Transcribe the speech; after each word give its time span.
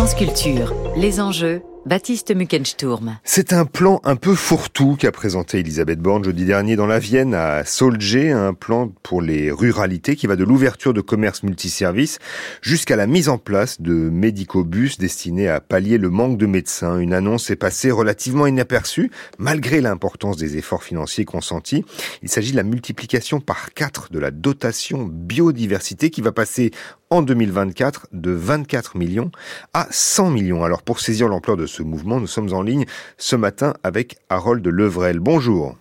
France 0.00 0.14
Culture, 0.14 0.72
les 0.96 1.20
enjeux 1.20 1.60
Baptiste 1.86 2.34
Muckensturm. 2.34 3.18
C'est 3.24 3.54
un 3.54 3.64
plan 3.64 4.02
un 4.04 4.14
peu 4.14 4.34
fourre-tout 4.34 4.96
qu'a 4.96 5.12
présenté 5.12 5.60
Elisabeth 5.60 5.98
Borne 5.98 6.22
jeudi 6.22 6.44
dernier 6.44 6.76
dans 6.76 6.86
la 6.86 6.98
Vienne 6.98 7.34
à 7.34 7.64
Solgé, 7.64 8.30
un 8.30 8.52
plan 8.52 8.92
pour 9.02 9.22
les 9.22 9.50
ruralités 9.50 10.14
qui 10.14 10.26
va 10.26 10.36
de 10.36 10.44
l'ouverture 10.44 10.92
de 10.92 11.00
commerces 11.00 11.42
multiservices 11.42 12.18
jusqu'à 12.60 12.96
la 12.96 13.06
mise 13.06 13.30
en 13.30 13.38
place 13.38 13.80
de 13.80 13.94
médicobus 13.94 14.98
destinés 14.98 15.48
à 15.48 15.60
pallier 15.60 15.96
le 15.96 16.10
manque 16.10 16.36
de 16.36 16.44
médecins. 16.44 16.98
Une 16.98 17.14
annonce 17.14 17.48
est 17.48 17.56
passée 17.56 17.90
relativement 17.90 18.46
inaperçue 18.46 19.10
malgré 19.38 19.80
l'importance 19.80 20.36
des 20.36 20.58
efforts 20.58 20.82
financiers 20.82 21.24
consentis. 21.24 21.86
Il 22.22 22.28
s'agit 22.28 22.52
de 22.52 22.56
la 22.56 22.62
multiplication 22.62 23.40
par 23.40 23.72
quatre 23.72 24.12
de 24.12 24.18
la 24.18 24.30
dotation 24.30 25.08
biodiversité 25.10 26.10
qui 26.10 26.20
va 26.20 26.32
passer 26.32 26.72
en 27.10 27.22
2024 27.22 28.06
de 28.12 28.30
24 28.30 28.96
millions 28.96 29.32
à 29.74 29.88
100 29.90 30.30
millions. 30.30 30.62
Alors 30.62 30.82
pour 30.82 31.00
saisir 31.00 31.26
l'ampleur 31.26 31.56
de 31.56 31.66
ce 31.70 31.82
mouvement, 31.82 32.20
nous 32.20 32.26
sommes 32.26 32.52
en 32.52 32.62
ligne 32.62 32.84
ce 33.16 33.36
matin 33.36 33.74
avec 33.82 34.18
Harold 34.28 34.66
Levrel. 34.66 35.20
Bonjour. 35.20 35.76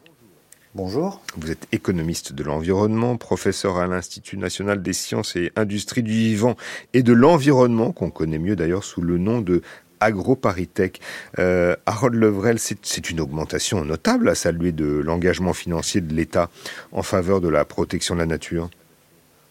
Bonjour. 0.75 1.21
Vous 1.35 1.49
êtes 1.49 1.67
économiste 1.71 2.31
de 2.31 2.43
l'environnement, 2.43 3.17
professeur 3.17 3.77
à 3.77 3.87
l'Institut 3.87 4.37
national 4.37 4.83
des 4.83 4.93
sciences 4.93 5.35
et 5.35 5.51
industries 5.55 6.03
du 6.03 6.11
vivant 6.11 6.55
et 6.93 7.01
de 7.01 7.11
l'environnement, 7.11 7.91
qu'on 7.91 8.11
connaît 8.11 8.37
mieux 8.37 8.55
d'ailleurs 8.55 8.83
sous 8.83 9.01
le 9.01 9.17
nom 9.17 9.41
de 9.41 9.61
AgroParisTech. 9.99 11.01
Euh, 11.39 11.75
Harold 11.87 12.15
Levrel, 12.15 12.59
c'est 12.59 13.09
une 13.09 13.19
augmentation 13.19 13.83
notable 13.83 14.29
à 14.29 14.35
saluer 14.35 14.71
de 14.71 14.85
l'engagement 14.85 15.53
financier 15.53 16.01
de 16.01 16.13
l'État 16.13 16.49
en 16.91 17.01
faveur 17.01 17.41
de 17.41 17.49
la 17.49 17.65
protection 17.65 18.13
de 18.13 18.19
la 18.19 18.27
nature. 18.27 18.69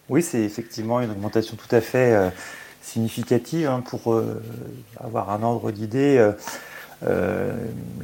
Oui, 0.07 0.23
c'est 0.23 0.41
effectivement 0.41 1.01
une 1.01 1.11
augmentation 1.11 1.55
tout 1.55 1.75
à 1.75 1.81
fait 1.81 2.13
euh, 2.15 2.29
significative. 2.89 3.67
Hein, 3.67 3.83
pour 3.85 4.13
euh, 4.13 4.41
avoir 4.99 5.29
un 5.29 5.43
ordre 5.43 5.71
d'idée, 5.71 6.31
euh, 7.07 7.55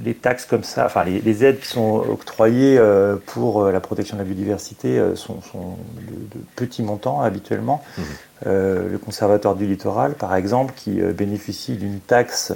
les 0.03 0.13
taxes 0.13 0.45
comme 0.45 0.63
ça, 0.63 0.85
enfin 0.85 1.03
les, 1.03 1.43
aides 1.43 1.59
qui 1.59 1.67
sont 1.67 1.97
octroyées 1.97 2.79
pour 3.25 3.65
la 3.65 3.79
protection 3.81 4.15
de 4.15 4.21
la 4.21 4.25
biodiversité 4.25 5.01
sont, 5.15 5.35
de, 5.35 6.39
petits 6.55 6.83
montants 6.83 7.21
habituellement. 7.21 7.83
Mmh. 7.97 8.01
le 8.45 8.97
conservatoire 9.03 9.55
du 9.55 9.65
littoral, 9.65 10.13
par 10.13 10.33
exemple, 10.35 10.73
qui 10.75 11.01
bénéficie 11.01 11.75
d'une 11.75 11.99
taxe 11.99 12.53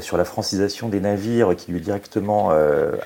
sur 0.00 0.18
la 0.18 0.24
francisation 0.24 0.88
des 0.88 1.00
navires 1.00 1.56
qui 1.56 1.70
lui 1.70 1.78
est 1.78 1.82
directement 1.82 2.50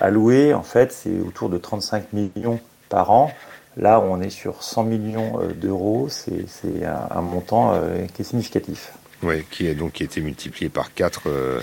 allouée, 0.01 0.53
en 0.53 0.65
fait, 0.65 0.93
c'est 0.93 1.21
autour 1.21 1.51
de 1.51 1.59
35 1.59 2.13
millions 2.13 2.59
par 2.89 3.13
an. 3.13 3.31
Là, 3.79 4.01
on 4.01 4.21
est 4.21 4.31
sur 4.31 4.63
100 4.63 4.85
millions 4.85 5.41
euh, 5.41 5.53
d'euros, 5.53 6.09
c'est 6.09 6.45
un, 6.85 7.21
montant 7.21 7.75
euh, 7.75 8.07
qui 8.13 8.23
est 8.23 8.25
significatif. 8.25 8.93
Oui, 9.23 9.45
qui 9.51 9.69
a 9.69 9.75
donc 9.75 10.01
été 10.01 10.21
multiplié 10.21 10.69
par 10.69 10.93
4 10.93 11.23
euh, 11.27 11.61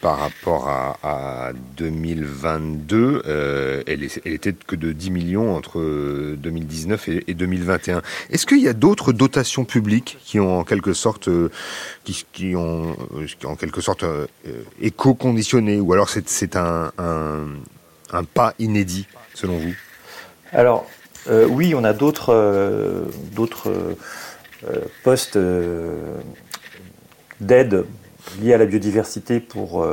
par 0.00 0.18
rapport 0.18 0.68
à, 0.68 1.52
2022. 1.76 3.22
elle, 3.86 4.02
était 4.02 4.54
que 4.54 4.74
de 4.74 4.92
10 4.92 5.10
millions 5.10 5.54
entre 5.54 5.78
2019 6.36 7.08
et, 7.26 7.34
2021. 7.34 8.00
Est-ce 8.30 8.46
qu'il 8.46 8.60
y 8.60 8.68
a 8.68 8.72
d'autres 8.72 9.12
dotations 9.12 9.66
publiques 9.66 10.16
qui 10.24 10.40
ont 10.40 10.60
en 10.60 10.64
quelque 10.64 10.94
sorte, 10.94 11.28
qui, 12.32 12.56
ont, 12.56 12.96
en 13.44 13.56
quelque 13.56 13.82
sorte 13.82 14.06
éco-conditionné, 14.80 15.80
ou 15.80 15.92
alors 15.92 16.08
c'est 16.08 16.56
un, 16.56 16.92
un, 16.96 17.48
un 18.10 18.24
pas 18.24 18.54
inédit 18.58 19.06
selon 19.34 19.58
vous? 19.58 19.74
Alors, 20.52 20.86
euh, 21.28 21.46
oui, 21.46 21.74
on 21.74 21.84
a 21.84 21.92
d'autres 21.92 22.32
euh, 22.32 23.04
euh, 23.66 23.94
postes 25.04 25.38
d'aide 27.40 27.84
liés 28.40 28.54
à 28.54 28.58
la 28.58 28.66
biodiversité 28.66 29.40
pour, 29.40 29.86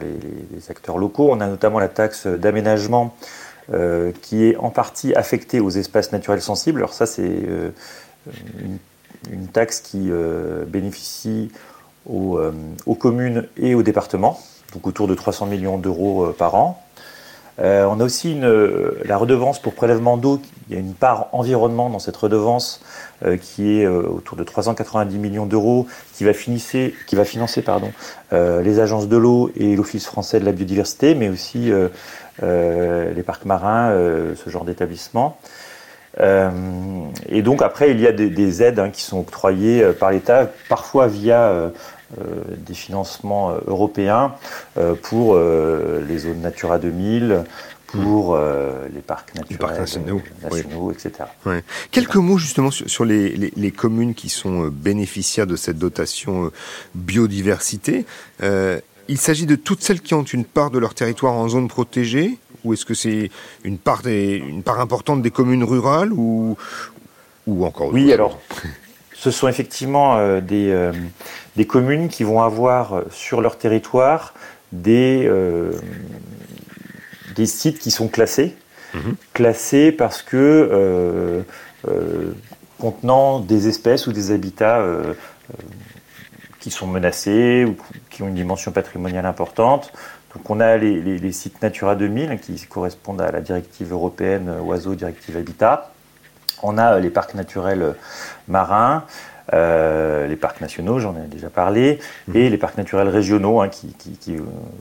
les, 0.00 0.70
acteurs 0.70 0.98
locaux. 0.98 1.28
On 1.30 1.40
a 1.40 1.46
notamment 1.46 1.78
la 1.78 1.88
taxe 1.88 2.26
d'aménagement 2.26 3.14
qui 4.22 4.44
est 4.44 4.56
en 4.56 4.70
partie 4.70 5.14
affectée 5.14 5.60
aux 5.60 5.70
espaces 5.70 6.10
naturels 6.10 6.40
sensibles. 6.40 6.80
Alors 6.80 6.94
ça, 6.94 7.06
c'est 7.06 7.42
une, 9.30 9.46
taxe 9.52 9.80
qui 9.80 10.10
bénéficie 10.66 11.50
aux, 12.06 12.94
communes 12.98 13.46
et 13.58 13.74
aux 13.74 13.82
départements, 13.82 14.40
donc 14.72 14.86
autour 14.86 15.06
de 15.06 15.14
300 15.14 15.46
millions 15.46 15.78
d'euros 15.78 16.32
par 16.36 16.54
an. 16.54 16.82
Euh, 17.60 17.86
on 17.90 17.98
a 18.00 18.04
aussi 18.04 18.38
euh, 18.40 18.92
la 19.04 19.16
redevance 19.16 19.60
pour 19.60 19.74
prélèvement 19.74 20.16
d'eau. 20.16 20.40
Il 20.68 20.74
y 20.74 20.76
a 20.76 20.80
une 20.80 20.94
part 20.94 21.28
environnement 21.32 21.90
dans 21.90 21.98
cette 21.98 22.16
redevance 22.16 22.80
euh, 23.24 23.36
qui 23.36 23.80
est 23.80 23.86
autour 23.86 24.36
de 24.36 24.44
390 24.44 25.18
millions 25.18 25.46
d'euros, 25.46 25.86
qui 26.14 26.24
va, 26.24 26.32
financer, 26.32 26.94
les 28.32 28.80
agences 28.80 29.08
de 29.08 29.16
l'eau 29.16 29.50
et 29.56 29.74
l'Office 29.74 30.06
français 30.06 30.40
de 30.40 30.44
la 30.44 30.52
biodiversité, 30.52 31.14
mais 31.14 31.28
aussi 31.28 31.72
les 32.42 33.22
parcs 33.24 33.44
marins, 33.44 33.92
ce 34.34 34.50
genre 34.50 34.64
d'établissement. 34.64 35.38
et 36.20 37.42
donc 37.42 37.62
après, 37.62 37.90
il 37.90 38.00
y 38.00 38.06
a 38.06 38.12
des, 38.12 38.62
aides 38.62 38.78
hein, 38.78 38.90
qui 38.90 39.02
sont 39.02 39.20
octroyées 39.20 39.82
par 39.98 40.10
l'État, 40.10 40.50
parfois 40.68 41.06
via 41.06 41.72
des 42.16 42.74
financements 42.74 43.50
euh, 43.50 43.58
européens 43.66 44.34
euh, 44.76 44.94
pour 44.94 45.36
les 45.36 46.18
zones 46.18 46.40
Natura 46.40 46.78
2000, 46.78 47.44
pour 47.86 48.36
les 48.36 49.00
parcs 49.00 49.34
naturels 49.34 49.80
nationaux, 50.42 50.92
etc. 50.92 51.24
Quelques 51.90 52.16
mots 52.16 52.36
justement 52.36 52.70
sur, 52.70 53.04
les, 53.04 53.72
communes 53.74 54.14
qui 54.14 54.28
sont 54.28 54.68
bénéficiaires 54.68 55.46
de 55.46 55.56
cette 55.56 55.78
dotation 55.78 56.50
biodiversité. 56.94 58.04
il 58.42 59.18
s'agit 59.18 59.46
de 59.46 59.56
toutes 59.56 59.82
celles 59.82 60.02
qui 60.02 60.12
ont 60.12 60.22
une 60.22 60.44
part 60.44 60.70
de 60.70 60.78
leur 60.78 60.92
territoire 60.92 61.32
en 61.32 61.48
zone 61.48 61.68
protégée 61.68 62.38
ou 62.64 62.74
est-ce 62.74 62.84
que 62.84 62.94
c'est 62.94 63.30
une 63.64 63.78
part, 63.78 64.06
une 64.06 64.62
part 64.62 64.80
importante 64.80 65.22
des 65.22 65.30
communes 65.30 65.64
rurales 65.64 66.12
ou, 66.12 66.58
ou 67.46 67.64
encore 67.64 67.90
Oui, 67.92 68.12
alors 68.12 68.38
ce 69.18 69.30
sont 69.30 69.48
effectivement 69.48 70.16
euh, 70.16 70.40
euh, 70.52 70.92
des, 71.58 71.66
communes 71.66 72.08
qui 72.08 72.24
vont 72.24 72.40
avoir 72.42 72.94
euh, 72.94 73.02
sur 73.10 73.40
leur 73.40 73.58
territoire 73.58 74.34
des, 74.72 75.30
des 77.34 77.46
sites 77.46 77.78
qui 77.78 77.90
sont 77.90 78.08
classés. 78.08 78.54
Mhm. 78.92 79.16
Classés 79.32 79.92
parce 79.92 80.22
que 80.22 81.42
contenant 82.78 83.40
des 83.40 83.66
espèces 83.66 84.06
ou 84.06 84.12
des 84.12 84.30
habitats 84.30 84.84
qui 86.60 86.70
sont 86.70 86.86
menacés 86.86 87.64
ou 87.64 87.76
qui 88.10 88.22
ont 88.22 88.28
une 88.28 88.34
dimension 88.34 88.72
patrimoniale 88.72 89.24
importante. 89.24 89.90
Donc 90.34 90.50
on 90.50 90.60
a 90.60 90.76
les, 90.76 91.00
les 91.00 91.32
sites 91.32 91.62
Natura 91.62 91.94
2000 91.94 92.38
qui 92.40 92.60
correspondent 92.66 93.22
à 93.22 93.30
la 93.30 93.40
directive 93.40 93.92
européenne 93.92 94.54
Oiseaux, 94.60 94.94
directive 94.94 95.36
Habitat. 95.36 95.90
On 96.62 96.78
a 96.78 96.94
euh, 96.94 97.00
les 97.00 97.10
parcs 97.10 97.34
naturels 97.34 97.82
euh, 97.82 97.92
marins, 98.48 99.04
euh, 99.52 100.26
les 100.26 100.36
parcs 100.36 100.60
nationaux, 100.60 100.98
j'en 100.98 101.14
ai 101.16 101.26
déjà 101.26 101.48
parlé, 101.48 101.98
mmh. 102.28 102.36
et 102.36 102.50
les 102.50 102.58
parcs 102.58 102.76
naturels 102.76 103.08
régionaux. 103.08 103.60
Hein, 103.60 103.68
qui, 103.68 103.94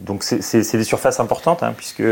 donc 0.02 0.24
c'est 0.24 0.78
des 0.78 0.84
surfaces 0.84 1.20
importantes, 1.20 1.64
hein, 1.64 1.74
puisque 1.76 2.04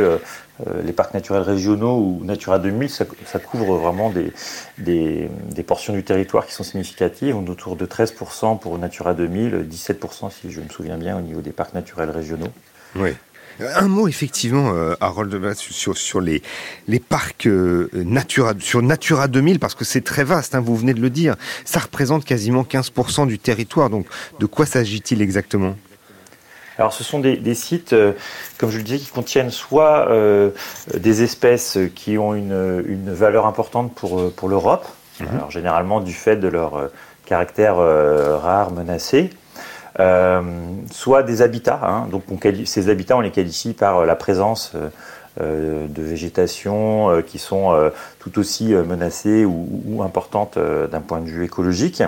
les 0.83 0.93
parcs 0.93 1.13
naturels 1.13 1.41
régionaux 1.41 1.97
ou 1.97 2.21
Natura 2.23 2.59
2000, 2.59 2.89
ça, 2.89 3.05
couvre 3.39 3.75
vraiment 3.75 4.09
des, 4.09 4.31
des, 4.77 5.63
portions 5.63 5.93
du 5.93 6.03
territoire 6.03 6.45
qui 6.45 6.53
sont 6.53 6.63
significatives, 6.63 7.35
on 7.35 7.45
autour 7.47 7.75
de 7.75 7.85
13% 7.85 8.59
pour 8.59 8.77
Natura 8.77 9.13
2000, 9.13 9.67
17% 9.69 10.31
si 10.31 10.51
je 10.51 10.61
me 10.61 10.69
souviens 10.69 10.97
bien 10.97 11.17
au 11.17 11.21
niveau 11.21 11.41
des 11.41 11.51
parcs 11.51 11.73
naturels 11.73 12.09
régionaux. 12.09 12.53
Oui. 12.95 13.11
Un 13.59 13.87
mot 13.87 14.07
effectivement, 14.07 14.73
euh, 14.73 14.95
Harold, 14.99 15.53
sur, 15.55 15.97
sur 15.97 16.19
les, 16.19 16.41
les 16.87 16.99
parcs 16.99 17.47
euh, 17.47 17.89
Natura, 17.93 18.53
sur 18.59 18.81
Natura 18.81 19.27
2000, 19.27 19.59
parce 19.59 19.75
que 19.75 19.85
c'est 19.85 20.01
très 20.01 20.23
vaste, 20.23 20.55
hein, 20.55 20.59
vous 20.59 20.75
venez 20.75 20.93
de 20.93 21.01
le 21.01 21.09
dire. 21.09 21.35
Ça 21.63 21.79
représente 21.79 22.25
quasiment 22.25 22.63
15% 22.63 23.27
du 23.27 23.39
territoire. 23.39 23.89
Donc, 23.89 24.07
de 24.39 24.45
quoi 24.45 24.65
s'agit-il 24.65 25.21
exactement? 25.21 25.75
Alors 26.77 26.91
ce 26.91 27.05
sont 27.05 27.19
des, 27.19 27.37
des 27.37 27.55
sites, 27.55 27.93
euh, 27.93 28.11
comme 28.57 28.69
je 28.69 28.77
le 28.77 28.83
disais, 28.83 28.99
qui 28.99 29.09
contiennent 29.09 29.51
soit 29.51 30.09
des 30.93 31.23
espèces 31.23 31.77
qui 31.95 32.17
ont 32.17 32.35
une, 32.35 32.83
une 32.85 33.13
valeur 33.13 33.45
importante 33.45 33.95
pour, 33.95 34.33
pour 34.33 34.49
l'Europe, 34.49 34.85
alors 35.31 35.49
généralement 35.49 36.01
du 36.01 36.11
fait 36.11 36.35
de 36.35 36.49
leur 36.49 36.89
caractère 37.25 37.77
rare, 37.77 38.71
menacé, 38.71 39.29
euh, 39.99 40.41
soit 40.91 41.23
des 41.23 41.41
habitats. 41.41 41.79
Hein. 41.83 42.07
donc 42.11 42.23
ces 42.65 42.89
habitats, 42.89 43.15
on 43.15 43.21
les 43.21 43.31
qualifie 43.31 43.73
par 43.73 43.99
euh, 43.99 44.05
la 44.05 44.15
présence 44.15 44.73
euh, 45.39 45.87
de 45.87 46.01
végétation 46.01 47.21
qui 47.25 47.39
sont 47.39 47.91
tout 48.19 48.39
aussi 48.39 48.73
menacées 48.73 49.43
ou, 49.43 50.01
importantes 50.01 50.57
d'un 50.57 51.01
point 51.01 51.19
de 51.19 51.29
vue 51.29 51.43
écologique. 51.43 52.01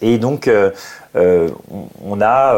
Et 0.00 0.16
donc, 0.16 0.50
on, 1.14 2.20
a 2.22 2.56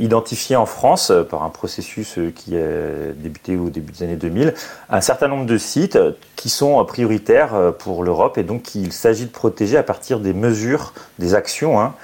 identifié 0.00 0.56
en 0.56 0.66
France, 0.66 1.12
par 1.30 1.44
un 1.44 1.50
processus 1.50 2.18
qui 2.34 2.56
a 2.56 3.12
débuté 3.14 3.56
au 3.56 3.70
début 3.70 3.92
des 3.92 4.02
années 4.02 4.16
2000, 4.16 4.54
un 4.90 5.00
certain 5.00 5.28
nombre 5.28 5.46
de 5.46 5.58
sites 5.58 5.98
qui 6.34 6.48
sont 6.48 6.84
prioritaires 6.84 7.72
pour 7.78 8.02
l'Europe 8.02 8.36
et 8.36 8.42
donc 8.42 8.74
il 8.74 8.92
s'agit 8.92 9.26
de 9.26 9.30
protéger 9.30 9.76
à 9.76 9.84
partir 9.84 10.18
des 10.18 10.32
mesures, 10.32 10.92
des 11.20 11.36
actions 11.36 11.80
hein, 11.80 11.94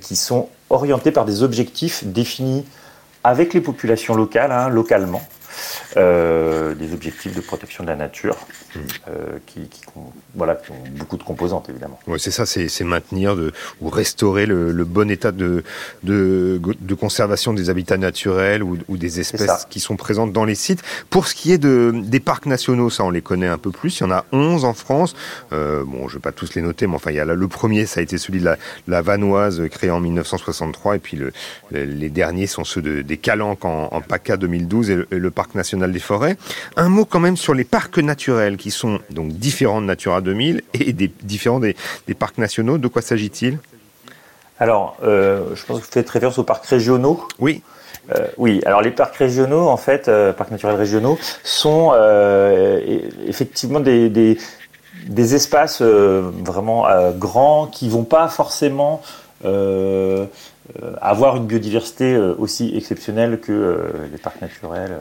qui 0.00 0.16
sont 0.16 0.48
orientés 0.70 1.12
par 1.12 1.24
des 1.24 1.42
objectifs 1.42 2.04
définis 2.04 2.64
avec 3.24 3.54
les 3.54 3.60
populations 3.60 4.14
locales, 4.14 4.52
hein, 4.52 4.68
localement, 4.68 5.22
euh, 5.96 6.74
des 6.74 6.92
objectifs 6.92 7.34
de 7.34 7.40
protection 7.40 7.84
de 7.84 7.88
la 7.88 7.96
nature 7.96 8.36
hmm. 8.74 8.78
euh, 9.08 9.38
qui, 9.46 9.68
voilà, 10.34 10.58
ont 10.70 10.88
beaucoup 10.90 11.16
de 11.16 11.22
composantes 11.22 11.68
évidemment. 11.68 11.98
Ouais, 12.06 12.18
c'est 12.18 12.30
ça, 12.30 12.46
c'est 12.46 12.84
maintenir 12.84 13.36
de, 13.36 13.52
ou 13.80 13.88
restaurer 13.88 14.46
le, 14.46 14.72
bon 14.84 15.10
état 15.10 15.32
de, 15.32 15.64
de, 16.04 16.60
de, 16.62 16.94
conservation 16.94 17.52
des 17.52 17.70
habitats 17.70 17.96
naturels 17.96 18.62
ou, 18.62 18.78
ou 18.88 18.96
des 18.96 19.20
espèces 19.20 19.66
qui 19.68 19.80
sont 19.80 19.96
présentes 19.96 20.32
dans 20.32 20.44
les 20.44 20.54
sites. 20.54 20.82
Pour 21.10 21.26
ce 21.26 21.34
qui 21.34 21.52
est 21.52 21.58
de, 21.58 21.92
des 21.94 22.20
parcs 22.20 22.46
nationaux, 22.46 22.90
ça 22.90 23.04
on 23.04 23.10
les 23.10 23.22
connaît 23.22 23.48
un 23.48 23.58
peu 23.58 23.70
plus, 23.70 23.98
il 23.98 24.02
y 24.02 24.06
en 24.06 24.10
a 24.10 24.24
11 24.32 24.64
en 24.64 24.74
France. 24.74 25.14
Euh, 25.52 25.84
bon, 25.84 26.08
je 26.08 26.14
ne 26.14 26.18
vais 26.18 26.22
pas 26.22 26.32
tous 26.32 26.54
les 26.54 26.62
noter, 26.62 26.86
mais 26.86 26.94
enfin, 26.94 27.10
il 27.10 27.16
y 27.16 27.20
a 27.20 27.24
là, 27.24 27.34
le 27.34 27.48
premier, 27.48 27.86
ça 27.86 28.00
a 28.00 28.02
été 28.02 28.18
celui 28.18 28.40
de 28.40 28.44
la, 28.44 28.56
la 28.86 29.02
Vanoise, 29.02 29.62
créé 29.70 29.90
en 29.90 30.00
1963, 30.00 30.96
et 30.96 30.98
puis 30.98 31.16
le, 31.16 31.32
les 31.70 32.08
derniers 32.10 32.46
sont 32.46 32.64
ceux 32.64 32.82
de, 32.82 33.02
des 33.02 33.16
Calanques 33.16 33.64
en, 33.64 33.88
en 33.92 34.00
PACA 34.00 34.36
2012 34.36 34.90
et 34.90 35.06
le 35.10 35.30
parc 35.30 35.54
national 35.56 35.92
des 35.92 35.98
forêts. 35.98 36.36
Un 36.76 36.88
mot 36.88 37.04
quand 37.04 37.20
même 37.20 37.36
sur 37.36 37.54
les 37.54 37.64
parcs 37.64 37.98
naturels 37.98 38.56
qui 38.56 38.70
sont 38.70 39.00
donc 39.10 39.32
différents 39.32 39.80
de 39.80 39.86
Natura 39.86 40.20
2000 40.20 40.62
et 40.74 40.92
des, 40.92 41.10
différents 41.22 41.60
des, 41.60 41.74
parcs 42.18 42.38
nationaux. 42.38 42.78
De 42.78 42.88
quoi 42.88 43.02
s'agit-il? 43.02 43.58
Alors, 44.58 44.96
euh, 45.02 45.54
je 45.54 45.64
pense 45.64 45.80
que 45.80 45.84
vous 45.84 45.90
faites 45.90 46.08
référence 46.08 46.38
aux 46.38 46.44
parcs 46.44 46.66
régionaux. 46.66 47.26
Oui. 47.38 47.62
Euh, 48.14 48.26
oui, 48.36 48.60
alors 48.64 48.82
les 48.82 48.92
parcs 48.92 49.16
régionaux, 49.16 49.66
en 49.66 49.76
fait, 49.76 50.06
euh, 50.06 50.32
parcs 50.32 50.52
naturels 50.52 50.76
régionaux, 50.76 51.18
sont 51.42 51.92
effectivement 53.26 53.80
des, 53.80 54.08
des 54.08 55.34
espaces 55.34 55.82
vraiment 55.82 56.86
grands 57.18 57.66
qui 57.66 57.88
vont 57.88 58.04
pas 58.04 58.28
forcément 58.28 59.02
euh, 59.44 60.26
avoir 61.00 61.36
une 61.36 61.46
biodiversité 61.46 62.14
euh, 62.14 62.34
aussi 62.38 62.72
exceptionnelle 62.76 63.40
que 63.40 63.52
euh, 63.52 64.08
les 64.10 64.18
parcs 64.18 64.40
naturels, 64.40 64.96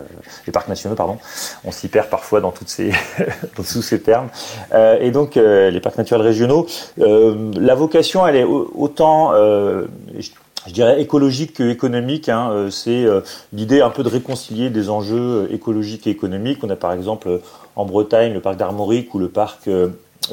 les 0.45 0.51
parcs 0.51 0.67
nationaux, 0.67 0.95
pardon. 0.95 1.17
On 1.63 1.71
s'y 1.71 1.87
perd 1.87 2.09
parfois 2.09 2.41
dans, 2.41 2.51
toutes 2.51 2.69
ces 2.69 2.91
dans 3.57 3.63
tous 3.63 3.81
ces 3.81 4.01
termes. 4.01 4.29
et 4.73 5.11
donc, 5.11 5.35
les 5.35 5.79
parcs 5.79 5.97
naturels 5.97 6.21
régionaux, 6.21 6.67
la 6.97 7.75
vocation, 7.75 8.27
elle 8.27 8.35
est 8.35 8.43
autant, 8.43 9.33
je 9.33 10.73
dirais, 10.73 11.01
écologique 11.01 11.53
que 11.53 11.69
économique. 11.69 12.29
Hein. 12.29 12.67
C'est 12.69 13.05
l'idée 13.53 13.81
un 13.81 13.89
peu 13.89 14.03
de 14.03 14.09
réconcilier 14.09 14.69
des 14.69 14.89
enjeux 14.89 15.49
écologiques 15.51 16.07
et 16.07 16.11
économiques. 16.11 16.59
On 16.63 16.69
a 16.69 16.75
par 16.75 16.93
exemple 16.93 17.39
en 17.75 17.85
Bretagne 17.85 18.33
le 18.33 18.41
parc 18.41 18.57
d'Armorique 18.57 19.13
ou 19.13 19.19
le 19.19 19.29
parc 19.29 19.69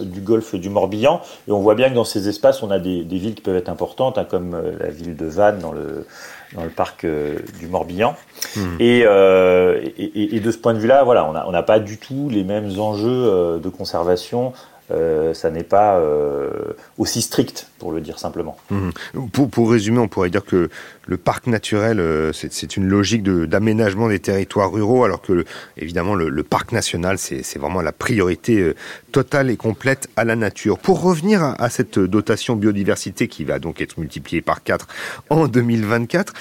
du 0.01 0.21
golfe 0.21 0.55
du 0.55 0.69
Morbihan. 0.69 1.21
Et 1.49 1.53
on 1.53 1.61
voit 1.61 1.75
bien 1.75 1.91
que 1.91 1.95
dans 1.95 2.05
ces 2.05 2.29
espaces, 2.29 2.63
on 2.63 2.71
a 2.71 2.79
des, 2.79 3.03
villes 3.03 3.35
qui 3.35 3.43
peuvent 3.43 3.57
être 3.57 3.69
importantes, 3.69 4.19
hein, 4.19 4.27
comme 4.29 4.55
euh, 4.55 4.73
la 4.81 4.89
ville 4.89 5.17
de 5.17 5.27
Vannes 5.27 5.59
dans 5.59 5.73
le, 5.73 6.07
dans 6.55 6.65
le 6.65 6.71
parc 6.71 7.05
euh, 7.05 7.39
du 7.59 7.67
Morbihan. 7.67 8.15
Hmm. 8.57 8.77
Euh, 8.81 9.81
et, 9.97 10.37
et, 10.37 10.41
de 10.41 10.51
ce 10.51 10.59
point 10.59 10.75
de 10.75 10.79
vue-là, 10.79 11.05
voilà, 11.05 11.29
on 11.47 11.53
n'a 11.53 11.63
pas 11.63 11.79
du 11.79 11.99
tout 11.99 12.29
les 12.31 12.45
mêmes 12.45 12.79
enjeux 12.79 13.61
de 13.63 13.69
conservation 13.69 14.53
euh, 14.91 15.33
ça 15.33 15.51
n'est 15.51 15.63
pas 15.63 15.99
euh, 15.99 16.51
aussi 16.99 17.23
strict, 17.23 17.69
pour 17.79 17.93
le 17.93 18.01
dire 18.01 18.19
simplement. 18.19 18.57
Mmh. 18.71 18.91
Pour, 19.33 19.49
pour, 19.49 19.71
résumer, 19.71 19.99
on 19.99 20.09
pourrait 20.09 20.29
dire 20.29 20.45
que 20.45 20.69
le 21.07 21.17
parc 21.17 21.47
naturel, 21.47 22.01
euh, 22.01 22.33
c'est 22.33 22.77
une 22.77 22.87
logique 22.89 23.23
d'aménagement 23.23 24.09
des 24.09 24.19
territoires 24.19 24.73
ruraux, 24.73 25.05
alors 25.05 25.23
que, 25.23 25.45
évidemment, 25.77 26.15
le, 26.15 26.43
parc 26.43 26.73
national, 26.73 27.19
c'est 27.19 27.59
vraiment 27.59 27.81
la 27.81 27.93
priorité 27.93 28.75
totale 29.13 29.51
et 29.51 29.57
complète 29.57 30.09
à 30.17 30.25
la 30.25 30.37
nature. 30.37 30.79
Pour 30.79 31.01
revenir 31.01 31.43
à, 31.43 31.71
cette 31.71 31.99
dotation 31.99 32.57
biodiversité 32.57 33.29
qui 33.29 33.45
va 33.45 33.59
donc 33.59 33.81
être 33.81 33.99
multipliée 33.99 34.43
par 34.43 34.63
4 34.63 34.87
en 35.31 35.47
2024, 35.47 36.35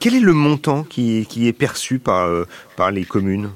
quel 0.00 0.14
est 0.14 0.20
le 0.20 0.32
montant 0.32 0.82
qui, 0.82 1.26
qui 1.28 1.48
est 1.48 1.52
perçu 1.52 1.98
par, 1.98 2.28
par 2.76 2.90
les 2.90 3.04
communes? 3.04 3.50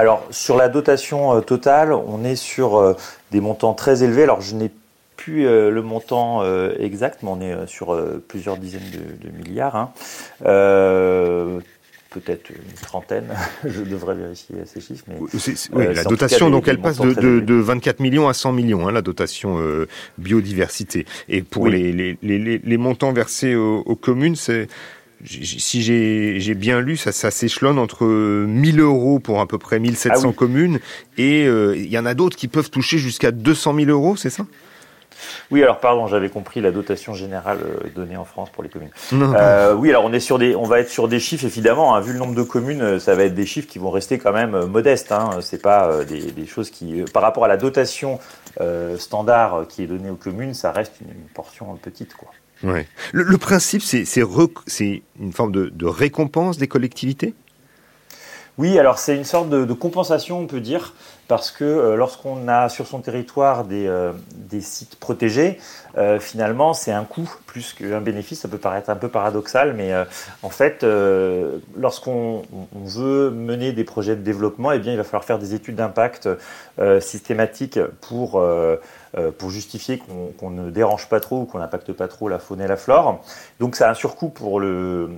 Alors 0.00 0.26
sur 0.30 0.56
la 0.56 0.70
dotation 0.70 1.36
euh, 1.36 1.40
totale, 1.42 1.92
on 1.92 2.24
est 2.24 2.36
sur 2.36 2.78
euh, 2.78 2.96
des 3.32 3.40
montants 3.40 3.74
très 3.74 4.02
élevés. 4.02 4.22
Alors 4.22 4.40
je 4.40 4.54
n'ai 4.54 4.70
plus 5.16 5.46
euh, 5.46 5.70
le 5.70 5.82
montant 5.82 6.42
exact, 6.78 7.22
mais 7.22 7.28
on 7.30 7.40
est 7.40 7.66
sur 7.66 7.96
plusieurs 8.26 8.56
dizaines 8.56 8.90
de, 8.90 9.30
milliards. 9.30 9.76
Hein. 9.76 9.92
Peut-être 12.08 12.50
une 12.50 12.74
trentaine, 12.82 13.28
je 13.64 13.82
devrais 13.82 14.16
vérifier 14.16 14.56
ces 14.64 14.80
chiffres. 14.80 15.04
Mais, 15.06 15.14
oui, 15.20 15.94
la 15.94 16.02
dotation, 16.02 16.50
donc 16.50 16.66
elle 16.66 16.80
passe 16.80 16.98
de, 16.98 17.54
24 17.54 18.00
millions 18.00 18.28
à 18.28 18.34
100 18.34 18.52
millions, 18.52 18.88
hein, 18.88 18.92
la 18.92 19.02
dotation 19.02 19.60
biodiversité. 20.18 21.06
Et 21.28 21.42
pour 21.42 21.68
les, 21.68 22.18
les, 22.22 22.76
montants 22.78 23.12
versés 23.12 23.54
aux 23.54 23.96
communes, 23.96 24.34
c'est 24.34 24.66
si 25.24 25.82
j'ai 25.82 26.54
bien 26.54 26.80
lu, 26.80 26.96
ça, 26.96 27.12
ça 27.12 27.30
s'échelonne 27.30 27.78
entre 27.78 28.06
1000 28.06 28.80
euros 28.80 29.18
pour 29.18 29.40
à 29.40 29.46
peu 29.46 29.58
près 29.58 29.78
1700 29.78 30.28
ah 30.30 30.32
communes 30.32 30.80
et 31.18 31.46
euh, 31.46 31.76
il 31.76 31.88
y 31.88 31.98
en 31.98 32.06
a 32.06 32.14
d'autres 32.14 32.36
qui 32.36 32.48
peuvent 32.48 32.70
toucher 32.70 32.98
jusqu'à 32.98 33.30
200 33.30 33.74
000 33.74 33.90
euros, 33.90 34.16
c'est 34.16 34.30
ça? 34.30 34.46
Oui, 35.50 35.62
alors 35.62 35.80
pardon, 35.80 36.06
j'avais 36.06 36.30
compris 36.30 36.62
la 36.62 36.70
dotation 36.70 37.12
générale 37.12 37.58
euh, 37.62 37.88
donnée 37.94 38.16
en 38.16 38.24
France 38.24 38.48
pour 38.48 38.62
les 38.62 38.70
communes. 38.70 38.90
Euh, 39.12 39.74
oui, 39.74 39.90
alors 39.90 40.04
on 40.06 40.12
est 40.14 40.20
sur 40.20 40.38
des, 40.38 40.54
on 40.54 40.62
va 40.62 40.80
être 40.80 40.88
sur 40.88 41.08
des 41.08 41.20
chiffres 41.20 41.44
évidemment. 41.44 41.94
Hein, 41.94 42.00
vu 42.00 42.14
le 42.14 42.18
nombre 42.18 42.34
de 42.34 42.42
communes, 42.42 42.98
ça 42.98 43.14
va 43.14 43.24
être 43.24 43.34
des 43.34 43.44
chiffres 43.44 43.68
qui 43.68 43.78
vont 43.78 43.90
rester 43.90 44.18
quand 44.18 44.32
même 44.32 44.64
modestes. 44.64 45.12
Hein, 45.12 45.38
c'est 45.42 45.60
pas 45.60 46.04
des, 46.04 46.30
des, 46.30 46.46
choses 46.46 46.70
qui, 46.70 47.04
par 47.12 47.22
rapport 47.22 47.44
à 47.44 47.48
la 47.48 47.58
dotation 47.58 48.18
standard 48.96 49.66
qui 49.68 49.82
est 49.82 49.86
donnée 49.86 50.10
aux 50.10 50.16
communes, 50.16 50.54
ça 50.54 50.72
reste 50.72 50.94
une, 51.02 51.10
une 51.10 51.28
portion 51.34 51.76
petite, 51.76 52.14
quoi. 52.14 52.30
Ouais. 52.62 52.86
Le, 53.12 53.38
principe, 53.38 53.82
c'est 53.82 54.04
une 54.20 55.32
forme 55.32 55.52
de, 55.52 55.86
récompense 55.86 56.58
des 56.58 56.68
collectivités? 56.68 57.34
Oui, 58.58 58.78
alors 58.78 58.98
c'est 58.98 59.16
une 59.16 59.24
sorte 59.24 59.48
de, 59.48 59.72
compensation, 59.72 60.40
on 60.40 60.46
peut 60.46 60.60
dire, 60.60 60.94
parce 61.28 61.50
que 61.50 61.64
euh, 61.64 61.96
lorsqu'on 61.96 62.46
a 62.46 62.68
sur 62.68 62.86
son 62.86 63.00
territoire 63.00 63.64
des, 63.64 63.86
euh, 63.86 64.12
sites 64.60 64.96
protégés, 64.96 65.58
euh, 65.96 66.20
finalement, 66.20 66.74
c'est 66.74 66.92
un 66.92 67.04
coût 67.04 67.32
plus 67.46 67.72
qu'un 67.72 68.02
bénéfice. 68.02 68.40
Ça 68.40 68.48
peut 68.48 68.58
paraître 68.58 68.90
un 68.90 68.96
peu 68.96 69.08
paradoxal, 69.08 69.72
mais 69.72 69.92
en 70.42 70.50
fait, 70.50 70.84
lorsqu'on 71.76 72.42
veut 72.74 73.30
mener 73.30 73.72
des 73.72 73.84
projets 73.84 74.16
de 74.16 74.22
développement, 74.22 74.72
eh 74.72 74.78
bien, 74.78 74.92
il 74.92 74.98
va 74.98 75.04
falloir 75.04 75.24
faire 75.24 75.38
des 75.38 75.54
études 75.54 75.76
d'impact 75.76 76.28
systématiques 77.00 77.80
pour 78.02 78.40
euh, 78.40 78.76
pour 79.38 79.50
justifier 79.50 80.00
qu'on 80.38 80.50
ne 80.50 80.70
dérange 80.70 81.08
pas 81.08 81.20
trop 81.20 81.42
ou 81.42 81.44
qu'on 81.44 81.58
n'impacte 81.58 81.92
pas 81.92 82.08
trop 82.08 82.28
la 82.28 82.38
faune 82.38 82.60
et 82.60 82.66
la 82.66 82.76
flore. 82.76 83.22
Donc 83.58 83.76
ça 83.76 83.88
a 83.88 83.90
un 83.90 83.94
surcoût 83.94 84.28
pour 84.28 84.60
le, 84.60 85.08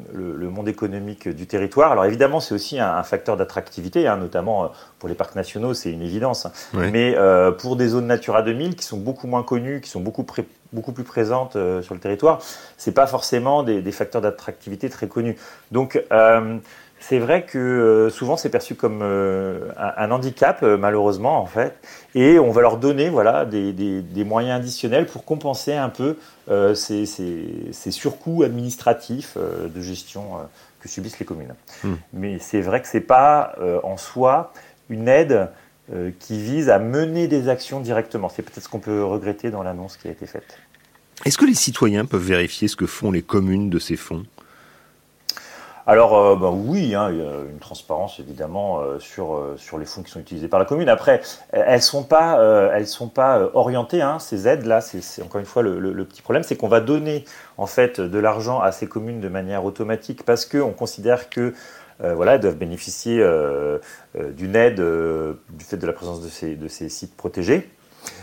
monde 0.50 0.68
économique 0.68 1.28
du 1.28 1.46
territoire. 1.46 1.92
Alors 1.92 2.04
évidemment, 2.04 2.40
c'est 2.40 2.54
aussi 2.54 2.78
un, 2.78 3.02
facteur 3.02 3.36
d'attractivité, 3.36 4.06
hein, 4.06 4.16
notamment 4.16 4.64
euh, 4.64 4.68
pour 4.98 5.08
les 5.08 5.14
parcs 5.14 5.34
nationaux, 5.34 5.74
c'est 5.74 5.90
une 5.90 6.02
évidence. 6.02 6.46
Mais 6.72 7.14
euh, 7.16 7.50
pour 7.50 7.76
des 7.76 7.88
zones 7.88 8.06
Natura 8.06 8.42
2000 8.42 8.76
qui 8.76 8.84
sont 8.84 8.98
beaucoup 8.98 9.26
moins 9.26 9.42
connues, 9.42 9.80
qui 9.80 9.90
sont 9.90 10.00
beaucoup, 10.00 10.24
beaucoup 10.72 10.92
plus 10.92 11.04
présentes 11.04 11.56
sur 11.82 11.94
le 11.94 12.00
territoire, 12.00 12.40
c'est 12.78 12.92
pas 12.92 13.06
forcément 13.06 13.62
des, 13.62 13.82
des 13.82 13.92
facteurs 13.92 14.22
d'attractivité 14.22 14.88
très 14.88 15.08
connus. 15.08 15.36
Donc 15.70 16.02
c'est 17.02 17.18
vrai 17.18 17.44
que 17.44 17.58
euh, 17.58 18.10
souvent 18.10 18.36
c'est 18.36 18.48
perçu 18.48 18.76
comme 18.76 19.00
euh, 19.02 19.68
un, 19.76 20.10
handicap, 20.12 20.62
euh, 20.62 20.76
malheureusement, 20.76 21.40
en 21.40 21.46
fait. 21.46 21.76
Et 22.14 22.38
on 22.38 22.52
va 22.52 22.62
leur 22.62 22.76
donner 22.76 23.10
voilà, 23.10 23.44
des, 23.44 24.24
moyens 24.24 24.60
additionnels 24.60 25.06
pour 25.06 25.24
compenser 25.24 25.74
un 25.74 25.88
peu 25.88 26.16
ces, 26.74 27.06
surcoûts 27.90 28.44
administratifs 28.44 29.36
de 29.36 29.80
gestion 29.80 30.22
que 30.80 30.88
subissent 30.88 31.18
les 31.18 31.26
communes. 31.26 31.54
Hmm. 31.82 31.94
Mais 32.12 32.38
c'est 32.38 32.60
vrai 32.60 32.80
que 32.80 32.88
ce 32.88 32.98
n'est 32.98 33.02
pas 33.02 33.56
en 33.82 33.96
soi 33.96 34.52
une 34.88 35.08
aide 35.08 35.48
qui 36.20 36.40
vise 36.40 36.70
à 36.70 36.78
mener 36.78 37.26
des 37.26 37.48
actions 37.48 37.80
directement. 37.80 38.28
C'est 38.28 38.42
peut-être 38.42 38.62
ce 38.62 38.68
qu'on 38.68 38.78
peut 38.78 39.02
regretter 39.04 39.50
dans 39.50 39.62
l'annonce 39.62 39.96
qui 39.96 40.08
a 40.08 40.10
été 40.10 40.26
faite. 40.26 40.58
Est-ce 41.24 41.38
que 41.38 41.46
les 41.46 41.54
citoyens 41.54 42.04
peuvent 42.04 42.22
vérifier 42.24 42.68
ce 42.68 42.76
que 42.76 42.86
font 42.86 43.10
les 43.10 43.22
communes 43.22 43.70
de 43.70 43.78
ces 43.78 43.96
fonds? 43.96 44.24
Alors 45.86 46.16
euh, 46.16 46.36
bah 46.36 46.50
oui, 46.52 46.94
hein, 46.94 47.08
il 47.10 47.18
y 47.18 47.22
a 47.22 47.40
une 47.50 47.58
transparence 47.58 48.20
évidemment 48.20 48.80
euh, 48.80 49.00
sur, 49.00 49.34
euh, 49.34 49.56
sur 49.56 49.78
les 49.78 49.84
fonds 49.84 50.02
qui 50.02 50.10
sont 50.12 50.20
utilisés 50.20 50.46
par 50.46 50.60
la 50.60 50.66
commune. 50.66 50.88
Après, 50.88 51.20
elles 51.50 51.82
sont 51.82 52.04
pas, 52.04 52.38
elles 52.72 52.86
sont 52.86 53.08
pas 53.08 53.50
orientées. 53.54 54.02
Hein, 54.02 54.18
ces 54.18 54.46
aides 54.46 54.64
là, 54.64 54.80
c'est 54.80 55.22
encore 55.22 55.40
une 55.40 55.46
fois 55.46 55.62
le, 55.62 56.04
petit 56.04 56.22
problème, 56.22 56.42
c'est 56.42 56.56
qu'on 56.56 56.68
va 56.68 56.80
donner 56.80 57.24
en 57.58 57.66
fait 57.66 58.00
de 58.00 58.18
l'argent 58.18 58.60
à 58.60 58.72
ces 58.72 58.86
communes 58.86 59.20
de 59.20 59.28
manière 59.28 59.64
automatique 59.64 60.24
parce 60.24 60.46
qu'on 60.46 60.72
considère 60.72 61.30
que 61.30 61.54
doivent 62.00 62.56
bénéficier 62.56 63.24
d'une 64.14 64.56
aide 64.56 64.80
du 64.80 65.64
fait 65.64 65.76
de 65.76 65.86
la 65.86 65.92
présence 65.92 66.20
de 66.22 66.68
ces 66.68 66.88
sites 66.88 67.16
protégés. 67.16 67.70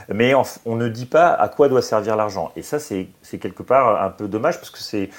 Mais 0.10 0.34
on 0.66 0.76
ne 0.76 0.88
dit 0.90 1.06
pas 1.06 1.32
à 1.32 1.48
quoi 1.48 1.70
doit 1.70 1.82
servir 1.82 2.16
l'argent. 2.16 2.52
Et 2.56 2.62
ça, 2.62 2.80
c'est 2.80 3.08
quelque 3.40 3.64
part 3.64 4.02
un 4.02 4.10
peu 4.10 4.28
dommage 4.28 4.58
parce 4.58 4.70
que 4.70 4.80
c'est 4.80 5.10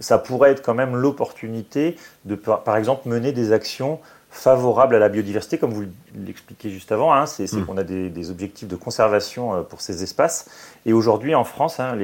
ça 0.00 0.18
pourrait 0.18 0.50
être 0.50 0.62
quand 0.62 0.74
même 0.74 0.96
l'opportunité 0.96 1.96
de, 2.24 2.34
par 2.34 2.76
exemple, 2.76 3.08
mener 3.08 3.32
des 3.32 3.52
actions 3.52 4.00
favorable 4.30 4.94
à 4.94 4.98
la 4.98 5.08
biodiversité, 5.08 5.58
comme 5.58 5.72
vous 5.72 5.84
l'expliquez 6.14 6.70
juste 6.70 6.92
avant. 6.92 7.14
Hein, 7.14 7.26
c'est 7.26 7.50
mm. 7.50 7.64
qu'on 7.64 7.76
a 7.78 7.82
des, 7.82 8.30
objectifs 8.30 8.68
de 8.68 8.76
conservation 8.76 9.54
euh, 9.54 9.62
pour 9.62 9.80
ces 9.80 10.02
espaces. 10.02 10.50
Et 10.86 10.92
aujourd'hui, 10.92 11.34
en 11.34 11.44
France, 11.44 11.80
hein, 11.80 11.96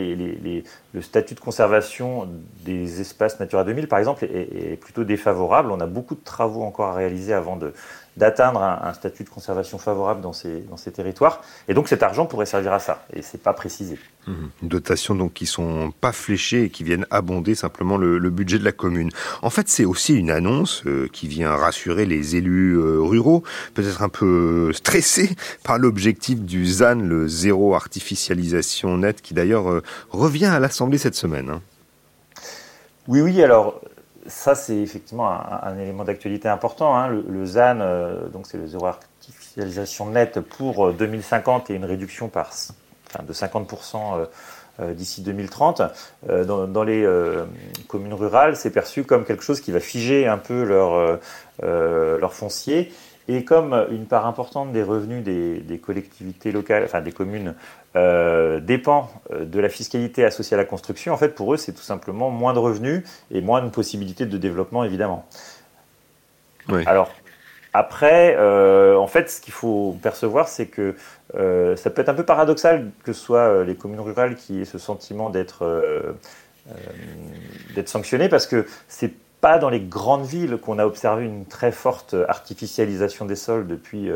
le 0.95 1.03
statut 1.03 1.35
de 1.35 1.41
conservation 1.41 2.29
des 2.65 3.01
espaces 3.01 3.41
Natura 3.41 3.65
2000, 3.65 3.89
par 3.89 3.99
exemple, 3.99 4.25
est, 4.25 4.81
plutôt 4.81 5.03
défavorable. 5.03 5.73
On 5.73 5.81
a 5.81 5.87
beaucoup 5.87 6.15
de 6.15 6.23
travaux 6.23 6.63
encore 6.63 6.87
à 6.87 6.95
réaliser 6.95 7.33
avant 7.33 7.59
d'atteindre 8.17 8.63
un, 8.63 8.93
statut 8.95 9.25
de 9.25 9.29
conservation 9.29 9.77
favorable 9.79 10.21
dans 10.21 10.33
ces, 10.33 10.61
dans 10.61 10.77
ces 10.77 10.93
territoires. 10.93 11.43
Et 11.67 11.75
donc 11.75 11.89
cet 11.89 12.05
argent 12.05 12.27
pourrait 12.27 12.47
servir 12.47 12.73
à 12.73 12.79
ça, 12.79 13.05
et 13.13 13.23
c'est 13.23 13.43
pas 13.43 13.53
précisé. 13.53 13.99
Mmh. 14.27 14.33
Une 14.63 14.69
dotation 14.69 15.15
donc 15.15 15.35
qui 15.35 15.47
sont 15.47 15.93
pas 16.01 16.13
fléchées 16.13 16.65
et 16.65 16.71
qui 16.71 16.85
viennent 16.85 17.07
abonder 17.11 17.55
simplement 17.55 17.97
le, 17.97 18.19
budget 18.31 18.59
de 18.59 18.65
la 18.65 18.73
commune. 18.73 19.11
En 19.43 19.51
fait, 19.51 19.69
c'est 19.69 19.85
aussi 19.85 20.15
une 20.15 20.31
annonce 20.31 20.83
euh, 20.87 21.09
qui 21.13 21.29
vient 21.29 21.55
rassurer 21.55 22.07
les 22.07 22.37
élus 22.37 22.75
euh, 22.75 23.01
ruraux, 23.01 23.45
peut-être 23.75 24.03
un 24.03 24.09
peu 24.09 24.73
stressés 24.73 25.31
par 25.65 25.79
l'objectif 25.79 26.41
du 26.41 26.67
ZAN, 26.67 26.97
le 26.97 27.29
zéro 27.29 27.75
artificialisation 27.75 28.99
nette, 28.99 29.23
qui 29.23 29.35
d'ailleurs 29.35 29.71
euh, 29.71 29.83
revient 30.11 30.47
à 30.47 30.59
l'Assemblée 30.59 30.84
cette 30.99 31.15
semaine. 31.15 31.51
Hein. 31.51 31.63
Oui, 33.07 33.21
oui, 33.21 33.43
alors 33.43 33.81
ça, 34.27 34.55
c'est 34.55 34.77
effectivement 34.77 35.31
un, 35.31 35.79
élément 35.79 36.05
d'actualité 36.05 36.49
important. 36.49 36.97
Hein. 36.97 37.09
Le, 37.09 37.47
ZAN, 37.47 37.81
euh, 37.81 38.29
donc 38.29 38.47
c'est 38.47 38.57
le 38.57 38.67
zéro 38.67 38.87
artificialisation 38.87 40.11
nette 40.11 40.41
pour 40.41 40.93
2050 40.93 41.69
euh, 41.71 41.73
et 41.73 41.77
une 41.77 41.85
réduction 41.85 42.29
par, 42.29 42.51
de 43.23 43.33
50% 43.33 44.27
euh, 44.81 44.95
d'ici 44.95 45.23
2030. 45.23 45.83
Dans, 46.47 46.83
les 46.83 47.07
communes 47.87 48.15
rurales, 48.15 48.57
c'est 48.57 48.71
perçu 48.71 49.05
comme 49.05 49.25
quelque 49.25 49.45
chose 49.45 49.61
qui 49.61 49.73
va 49.73 49.81
figer 49.81 50.27
un 50.27 50.39
peu 50.39 50.65
leur, 50.65 51.21
leur 51.63 52.33
foncier. 52.33 52.93
Et 53.27 53.45
comme 53.45 53.87
une 53.91 54.07
part 54.07 54.27
importante 54.27 54.73
des 54.73 54.83
revenus 54.83 55.25
des, 55.25 55.61
des 55.61 55.79
collectivités 55.79 56.53
locales, 56.53 56.85
enfin 56.85 57.01
des 57.01 57.13
communes, 57.13 57.55
euh, 57.97 58.59
dépend 58.59 59.09
euh, 59.33 59.45
de 59.45 59.61
la 59.61 59.69
fiscalité 59.69 60.25
associée 60.25 60.57
à 60.57 60.59
la 60.59 60.65
construction, 60.65 61.15
en 61.15 61.17
fait, 61.17 61.29
pour 61.29 61.55
eux, 61.55 61.57
c'est 61.57 61.73
tout 61.73 61.83
simplement 61.83 62.29
moins 62.29 62.53
de 62.53 62.59
revenus 62.59 63.03
et 63.31 63.41
moins 63.41 63.63
de 63.63 63.71
possibilités 63.71 64.27
de 64.27 64.37
développement, 64.37 64.83
évidemment. 64.83 65.27
Alors, 66.87 67.11
après, 67.73 68.35
euh, 68.37 68.97
en 68.97 69.07
fait, 69.07 69.31
ce 69.31 69.41
qu'il 69.41 69.53
faut 69.53 69.97
percevoir, 70.03 70.49
c'est 70.49 70.67
que 70.67 70.97
ça 71.33 71.91
peut 71.91 72.03
être 72.03 72.09
un 72.09 72.15
peu 72.15 72.25
paradoxal 72.25 72.91
que 73.05 73.13
ce 73.13 73.21
soit 73.21 73.65
les 73.65 73.75
communes 73.75 74.01
rurales 74.01 74.37
qui 74.37 74.61
aient 74.61 74.65
ce 74.65 74.79
sentiment 74.79 75.31
d'être 75.31 76.15
d'être 77.75 77.89
sanctionnées, 77.89 78.29
parce 78.29 78.47
que 78.47 78.67
c'est 78.89 79.13
pas 79.45 79.59
dans 79.59 79.69
les 79.69 79.81
grandes 79.81 80.25
villes 80.25 80.57
qu'on 80.57 80.79
a 80.79 80.87
observé 80.87 81.27
une 81.27 81.45
très 81.45 81.71
forte 81.71 82.17
artificialisation 82.29 83.27
des 83.27 83.37
sols 83.37 83.67
depuis 83.67 84.11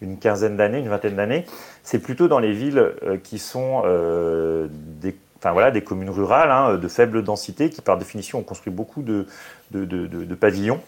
une 0.00 0.18
quinzaine 0.18 0.56
d'années, 0.56 0.78
une 0.78 0.88
vingtaine 0.88 1.16
d'années. 1.16 1.46
C'est 1.82 1.98
plutôt 1.98 2.28
dans 2.28 2.38
les 2.38 2.52
villes 2.52 2.92
euh, 3.02 3.16
qui 3.22 3.38
sont 3.38 3.82
euh, 3.84 4.68
des, 4.70 5.16
enfin, 5.38 5.52
voilà, 5.52 5.70
des 5.70 5.82
communes 5.82 6.10
rurales 6.10 6.50
hein, 6.50 6.76
de 6.76 6.88
faible 6.88 7.22
densité 7.22 7.70
qui, 7.70 7.80
par 7.80 7.98
définition, 7.98 8.38
ont 8.38 8.42
construit 8.42 8.72
beaucoup 8.72 9.02
de, 9.02 9.26
de, 9.70 9.84
de, 9.84 10.34
pavillons. 10.34 10.80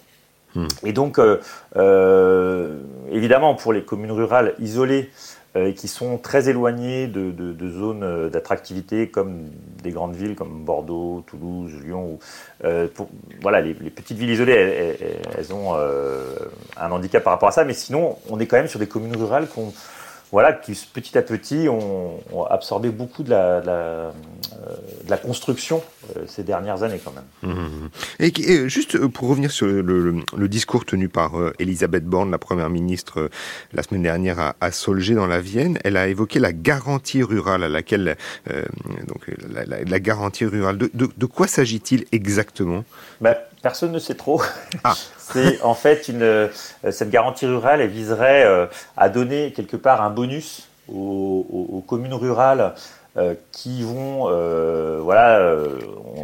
Hmm. 0.54 0.68
Et 0.84 0.92
donc, 0.92 1.18
euh, 1.18 2.78
évidemment, 3.10 3.54
pour 3.54 3.72
les 3.72 3.82
communes 3.82 4.12
rurales 4.12 4.54
isolées, 4.58 5.10
euh, 5.54 5.72
qui 5.72 5.86
sont 5.86 6.16
très 6.16 6.48
éloignés 6.48 7.08
de, 7.08 7.30
de, 7.30 7.70
zones 7.70 8.02
euh, 8.02 8.30
d'attractivité 8.30 9.08
comme 9.08 9.50
des 9.82 9.90
grandes 9.90 10.16
villes 10.16 10.34
comme 10.34 10.64
Bordeaux, 10.64 11.22
Toulouse, 11.26 11.72
Lyon. 11.84 12.18
Euh, 12.64 12.88
pour, 12.88 13.10
voilà, 13.42 13.60
les, 13.60 13.74
petites 13.74 14.16
villes 14.16 14.30
isolées, 14.30 14.96
elles, 15.36 15.52
ont 15.52 15.74
un 15.74 16.90
handicap 16.90 17.22
par 17.22 17.34
rapport 17.34 17.50
à 17.50 17.52
ça, 17.52 17.64
mais 17.64 17.74
sinon, 17.74 18.16
on 18.30 18.40
est 18.40 18.46
quand 18.46 18.56
même 18.56 18.66
sur 18.66 18.78
des 18.78 18.86
communes 18.86 19.14
rurales 19.14 19.46
qui 19.46 19.58
ont 19.58 19.74
voilà, 20.32 20.54
qui 20.54 20.72
petit 20.92 21.16
à 21.18 21.22
petit 21.22 21.68
ont, 21.68 22.18
absorbé 22.48 22.88
beaucoup 22.88 23.22
de 23.22 23.30
la, 23.30 23.60
de 23.60 23.66
la, 23.66 23.72
euh, 23.72 24.10
de 25.04 25.10
la 25.10 25.18
construction 25.18 25.82
euh, 26.16 26.24
ces 26.26 26.42
dernières 26.42 26.82
années 26.82 27.00
quand 27.04 27.12
même. 27.12 27.54
Mmh, 27.54 27.60
mmh, 27.60 27.66
mmh. 27.66 27.88
Et, 28.20 28.68
juste 28.68 28.96
euh, 28.96 29.08
pour 29.08 29.28
revenir 29.28 29.50
sur 29.50 29.66
le, 29.66 29.82
le, 29.82 30.48
discours 30.48 30.86
tenu 30.86 31.10
par 31.10 31.32
Elisabeth 31.58 32.04
Borne, 32.04 32.30
la 32.30 32.38
première 32.38 32.70
ministre, 32.70 33.28
la 33.74 33.82
semaine 33.82 34.02
dernière 34.02 34.40
à, 34.40 34.56
à, 34.62 34.72
Solgé 34.72 35.14
dans 35.14 35.26
la 35.26 35.40
Vienne, 35.40 35.78
elle 35.84 35.98
a 35.98 36.08
évoqué 36.08 36.38
la 36.38 36.54
garantie 36.54 37.22
rurale 37.22 37.62
à 37.62 37.68
laquelle 37.68 38.16
donc 39.06 39.30
la, 39.50 39.64
la, 39.64 40.00
garantie 40.00 40.46
rurale. 40.46 40.78
De 40.78 41.26
quoi 41.26 41.46
s'agit-il 41.46 42.06
exactement? 42.10 42.84
Ben, 43.20 43.36
Personne 43.62 43.92
ne 43.92 43.98
sait 44.00 44.16
trop. 44.16 44.42
Ah. 44.82 44.94
C'est 45.30 45.62
en 45.62 45.74
fait 45.74 46.08
une, 46.08 46.22
euh, 46.22 46.48
cette 46.90 47.10
garantie 47.10 47.46
rurale, 47.46 47.80
elle 47.80 47.90
viserait 47.90 48.44
euh, 48.44 48.66
à 48.96 49.08
donner 49.08 49.52
quelque 49.52 49.76
part 49.76 50.02
un 50.02 50.10
bonus 50.10 50.68
aux, 50.92 51.84
communes 51.86 52.14
rurales 52.14 52.74
euh, 53.16 53.34
qui 53.50 53.82
vont, 53.82 54.24
voilà, 55.02 55.56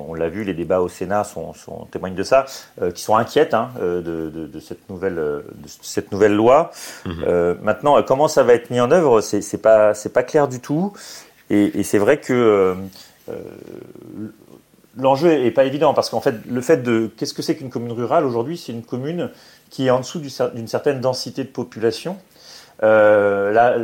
on, 0.08 0.14
l'a 0.14 0.28
vu, 0.28 0.44
les 0.44 0.54
débats 0.54 0.80
au 0.80 0.88
Sénat 0.88 1.24
sont, 1.24 1.54
sont 1.54 1.86
témoignent 1.90 2.14
de 2.14 2.22
ça, 2.22 2.46
qui 2.94 3.02
sont 3.02 3.16
inquiètes 3.16 3.54
hein, 3.54 3.70
de, 3.80 4.00
de, 4.02 4.60
cette 4.60 4.88
nouvelle, 4.90 5.14
de 5.14 5.68
cette 5.82 6.12
nouvelle 6.12 6.34
loi. 6.34 6.70
Mhm. 7.06 7.58
maintenant, 7.62 8.02
comment 8.02 8.28
ça 8.28 8.42
va 8.42 8.54
être 8.54 8.70
mis 8.70 8.80
en 8.80 8.90
œuvre, 8.90 9.20
c'est 9.20 9.62
pas, 9.62 9.94
c'est 9.94 10.12
pas 10.12 10.22
clair 10.22 10.48
du 10.48 10.60
tout. 10.60 10.92
Et, 11.50 11.80
et 11.80 11.82
c'est 11.82 11.98
vrai 11.98 12.18
que 12.18 12.76
l'enjeu 14.98 15.32
est 15.32 15.50
pas 15.50 15.64
évident 15.64 15.94
parce 15.94 16.10
qu'en 16.10 16.20
fait, 16.20 16.34
le 16.48 16.60
fait 16.60 16.78
de 16.78 17.10
qu'est-ce 17.16 17.34
que 17.34 17.42
c'est 17.42 17.56
qu'une 17.56 17.70
commune 17.70 17.92
rurale 17.92 18.24
aujourd'hui, 18.24 18.58
c'est 18.58 18.72
une 18.72 18.82
commune 18.82 19.30
qui 19.70 19.86
est 19.86 19.90
en 19.90 20.00
dessous 20.00 20.20
d'une 20.20 20.68
certaine 20.68 21.00
densité 21.00 21.44
de 21.44 21.48
population. 21.48 22.16
Euh, 22.82 23.50
là, 23.52 23.76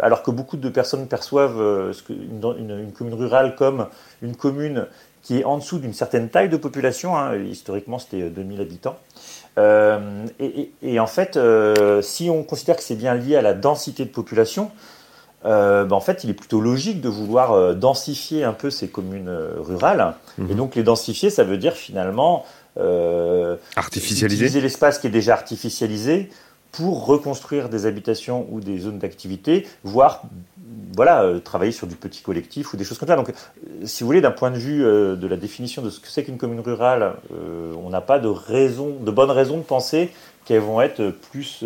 alors 0.00 0.22
que 0.22 0.30
beaucoup 0.30 0.56
de 0.56 0.68
personnes 0.68 1.06
perçoivent 1.08 1.60
euh, 1.60 1.92
une, 2.10 2.92
commune 2.92 3.14
rurale 3.14 3.54
comme 3.54 3.86
une 4.20 4.36
commune 4.36 4.86
qui 5.22 5.40
est 5.40 5.44
en 5.44 5.58
dessous 5.58 5.78
d'une 5.78 5.94
certaine 5.94 6.28
taille 6.28 6.48
de 6.48 6.56
population, 6.56 7.16
hein, 7.16 7.34
historiquement 7.36 7.98
c'était 7.98 8.28
2000 8.28 8.60
habitants. 8.60 8.96
Euh, 9.58 10.26
et, 10.38 10.70
et, 10.82 11.00
en 11.00 11.06
fait, 11.06 11.38
si 12.02 12.28
on 12.30 12.44
considère 12.44 12.76
que 12.76 12.82
c'est 12.82 12.94
bien 12.94 13.14
lié 13.14 13.36
à 13.36 13.42
la 13.42 13.54
densité 13.54 14.04
de 14.04 14.10
population, 14.10 14.70
euh, 15.46 15.84
ben, 15.84 15.96
en 15.96 16.00
fait, 16.00 16.24
il 16.24 16.30
est 16.30 16.34
plutôt 16.34 16.60
logique 16.60 17.00
de 17.00 17.08
vouloir 17.08 17.52
euh, 17.52 17.74
densifier 17.74 18.44
un 18.44 18.52
peu 18.52 18.70
ces 18.70 18.88
communes 18.88 19.28
euh, 19.28 19.54
rurales. 19.58 20.14
Mhm. 20.38 20.50
Et 20.50 20.54
donc, 20.54 20.74
les 20.74 20.82
densifier, 20.82 21.30
ça 21.30 21.44
veut 21.44 21.58
dire 21.58 21.74
finalement 21.74 22.44
artificialiser 23.74 24.36
utiliser 24.36 24.60
l'espace 24.60 24.98
qui 24.98 25.06
est 25.06 25.10
déjà 25.10 25.32
artificialisé 25.32 26.28
pour 26.72 27.06
reconstruire 27.06 27.70
des 27.70 27.86
habitations 27.86 28.46
ou 28.50 28.60
des 28.60 28.80
zones 28.80 28.98
d'activité, 28.98 29.66
voire 29.82 30.24
voilà, 30.94 31.24
travailler 31.42 31.72
sur 31.72 31.86
du 31.86 31.96
petit 31.96 32.20
collectif 32.20 32.74
ou 32.74 32.76
des 32.76 32.84
choses 32.84 32.98
comme 32.98 33.08
ça. 33.08 33.16
Donc, 33.16 33.32
si 33.84 34.02
vous 34.02 34.08
voulez, 34.08 34.20
d'un 34.20 34.30
point 34.30 34.50
de 34.50 34.58
vue 34.58 34.82
de 34.82 35.26
la 35.26 35.36
définition 35.38 35.80
de 35.80 35.88
ce 35.88 36.00
que 36.00 36.08
c'est 36.08 36.24
qu'une 36.24 36.36
commune 36.36 36.60
rurale, 36.60 37.14
on 37.82 37.88
n'a 37.88 38.02
pas 38.02 38.18
de 38.18 38.28
raison, 38.28 38.96
de 39.00 39.10
bonne 39.10 39.30
raison 39.30 39.56
de 39.56 39.62
penser 39.62 40.10
qu'elles 40.44 40.60
vont 40.60 40.82
être 40.82 41.14
plus 41.30 41.64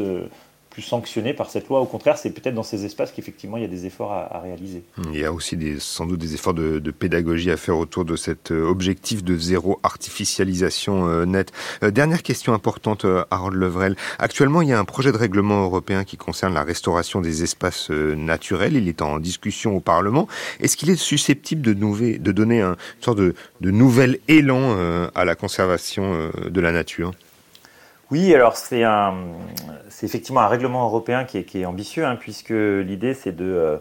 plus 0.71 0.83
sanctionné 0.83 1.35
par 1.35 1.51
cette 1.51 1.69
loi. 1.69 1.81
Au 1.81 1.87
contraire, 1.87 2.17
c'est 2.17 2.31
peut-être 2.31 2.55
dans 2.55 2.63
ces 2.63 2.85
espaces 2.85 3.13
qu'effectivement 3.13 3.57
il 3.57 3.63
y 3.63 3.67
a 3.67 3.69
des 3.69 3.87
efforts 3.87 4.13
à, 4.13 4.41
réaliser. 4.41 4.83
Il 5.13 5.19
y 5.19 5.25
a 5.25 5.33
aussi 5.33 5.59
sans 5.81 6.07
doute 6.07 6.21
des 6.21 6.35
efforts 6.35 6.55
de, 6.55 6.91
pédagogie 6.91 7.51
à 7.51 7.57
faire 7.57 7.79
autour 7.79 8.05
de 8.05 8.17
cet 8.17 8.51
euh, 8.51 8.65
objectif 8.67 9.25
de 9.25 9.37
zéro 9.37 9.81
artificialisation 9.83 11.09
euh, 11.09 11.25
nette. 11.25 11.53
Euh, 11.83 11.91
dernière 11.91 12.23
question 12.23 12.53
importante, 12.55 13.07
Harold 13.31 13.57
Levrel. 13.57 13.97
Actuellement, 14.19 14.63
il 14.63 14.69
y 14.69 14.73
a 14.73 14.79
un 14.79 14.85
projet 14.85 15.13
de 15.13 15.17
règlement 15.17 15.65
européen 15.65 16.05
qui 16.05 16.17
concerne 16.17 16.55
la 16.55 16.63
restauration 16.63 17.21
des 17.21 17.43
espaces 17.43 17.91
naturels. 17.91 18.77
Il 18.77 18.89
est 18.89 19.03
en 19.03 19.19
discussion 19.19 19.77
au 19.77 19.81
Parlement. 19.81 20.29
Est-ce 20.61 20.77
qu'il 20.77 20.91
est 20.91 20.97
susceptible 20.97 21.63
de, 21.63 21.73
donner 21.73 22.61
un, 22.61 22.73
une 22.73 23.05
sorte 23.05 23.19
de, 23.19 23.35
de 23.61 23.71
nouvel 23.71 24.19
élan 24.29 24.77
à 25.15 25.25
la 25.25 25.35
conservation 25.35 26.31
de 26.49 26.61
la 26.61 26.73
nature? 26.73 27.13
Oui, 28.11 28.35
alors 28.35 28.57
c'est 28.57 28.83
effectivement 30.03 30.41
un 30.41 30.49
règlement 30.49 30.85
européen 30.85 31.25
qui 31.25 31.39
est, 31.39 31.65
ambitieux, 31.65 32.05
hein, 32.05 32.17
puisque 32.17 32.51
l'idée 32.51 33.15
c'est 33.15 33.35
de, 33.35 33.81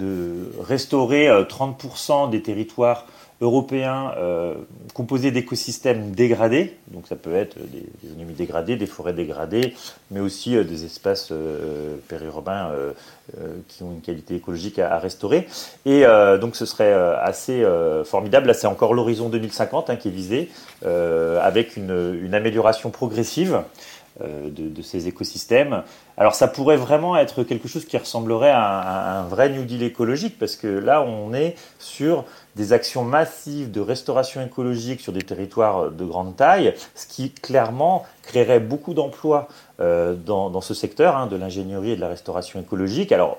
euh, 0.00 0.50
restaurer 0.60 1.28
30% 1.48 2.26
euh, 2.26 2.30
des 2.30 2.42
territoires 2.42 3.06
européens 3.40 4.12
euh, 4.16 4.54
composés 4.94 5.30
d'écosystèmes 5.30 6.12
dégradés, 6.12 6.76
donc 6.88 7.06
ça 7.08 7.16
peut 7.16 7.34
être 7.34 7.56
des, 7.58 7.86
des 8.02 8.12
ennemis 8.14 8.34
dégradés, 8.34 8.76
des 8.76 8.86
forêts 8.86 9.12
dégradées, 9.12 9.74
mais 10.10 10.20
aussi 10.20 10.56
euh, 10.56 10.64
des 10.64 10.84
espaces 10.84 11.28
euh, 11.32 11.96
périurbains 12.08 12.70
euh, 12.72 12.92
qui 13.68 13.82
ont 13.82 13.92
une 13.92 14.00
qualité 14.00 14.36
écologique 14.36 14.78
à, 14.78 14.98
restaurer. 14.98 15.46
Et 15.86 16.04
donc 16.40 16.56
ce 16.56 16.66
serait 16.66 16.92
assez 16.92 17.64
formidable, 18.04 18.46
là 18.46 18.54
c'est 18.54 18.66
encore 18.66 18.94
l'horizon 18.94 19.28
2050 19.28 19.90
hein, 19.90 19.96
qui 19.96 20.08
est 20.08 20.10
visé, 20.10 20.50
avec 20.84 21.76
une, 21.76 22.34
amélioration 22.34 22.90
progressive. 22.90 23.62
De, 24.20 24.82
ces 24.82 25.08
écosystèmes. 25.08 25.82
Alors 26.16 26.34
ça 26.34 26.46
pourrait 26.46 26.76
vraiment 26.76 27.16
être 27.16 27.42
quelque 27.42 27.66
chose 27.66 27.84
qui 27.84 27.96
ressemblerait 27.96 28.52
à 28.52 29.20
un, 29.20 29.22
vrai 29.24 29.48
New 29.48 29.64
Deal 29.64 29.82
écologique, 29.82 30.38
parce 30.38 30.56
que 30.56 30.68
là 30.68 31.02
on 31.02 31.34
est 31.34 31.56
sur 31.78 32.24
des 32.54 32.72
actions 32.72 33.02
massives 33.02 33.70
de 33.70 33.80
restauration 33.80 34.40
écologique 34.40 35.00
sur 35.00 35.12
des 35.12 35.22
territoires 35.22 35.90
de 35.90 36.04
grande 36.04 36.36
taille, 36.36 36.74
ce 36.94 37.06
qui 37.06 37.32
clairement 37.32 38.06
créerait 38.22 38.60
beaucoup 38.60 38.94
d'emplois 38.94 39.48
dans, 39.78 40.60
ce 40.60 40.74
secteur 40.74 41.16
hein, 41.16 41.26
de 41.26 41.36
l'ingénierie 41.36 41.90
et 41.90 41.96
de 41.96 42.00
la 42.00 42.08
restauration 42.08 42.60
écologique. 42.60 43.10
Alors 43.10 43.38